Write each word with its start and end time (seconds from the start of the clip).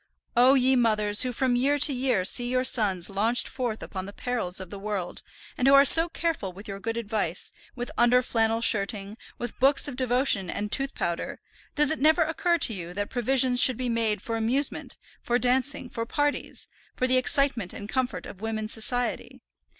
O 0.35 0.55
ye 0.55 0.75
mothers 0.75 1.21
who 1.21 1.31
from 1.31 1.55
year 1.55 1.77
to 1.77 1.93
year 1.93 2.25
see 2.25 2.49
your 2.49 2.63
sons 2.63 3.07
launched 3.07 3.47
forth 3.47 3.83
upon 3.83 4.07
the 4.07 4.11
perils 4.11 4.59
of 4.59 4.71
the 4.71 4.79
world, 4.79 5.21
and 5.59 5.67
who 5.67 5.75
are 5.75 5.85
so 5.85 6.09
careful 6.09 6.51
with 6.51 6.67
your 6.67 6.79
good 6.79 6.97
advice, 6.97 7.51
with 7.75 7.91
under 7.99 8.23
flannel 8.23 8.61
shirting, 8.61 9.15
with 9.37 9.59
books 9.59 9.87
of 9.87 9.95
devotion 9.95 10.49
and 10.49 10.71
tooth 10.71 10.95
powder, 10.95 11.39
does 11.75 11.91
it 11.91 11.99
never 11.99 12.23
occur 12.23 12.57
to 12.57 12.73
you 12.73 12.95
that 12.95 13.11
provision 13.11 13.55
should 13.55 13.77
be 13.77 13.89
made 13.89 14.23
for 14.23 14.37
amusement, 14.37 14.97
for 15.21 15.37
dancing, 15.37 15.87
for 15.87 16.07
parties, 16.07 16.67
for 16.95 17.05
the 17.05 17.17
excitement 17.17 17.71
and 17.71 17.87
comfort 17.87 18.25
of 18.25 18.41
women's 18.41 18.73
society? 18.73 19.39